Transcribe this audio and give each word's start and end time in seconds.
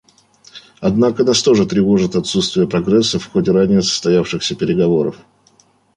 Однако 0.79 1.23
нас 1.23 1.43
также 1.43 1.67
тревожит 1.67 2.15
отсутствие 2.15 2.67
прогресса 2.67 3.19
в 3.19 3.25
ходе 3.31 3.51
ранее 3.51 3.83
состоявшихся 3.83 4.55
переговоров. 4.55 5.19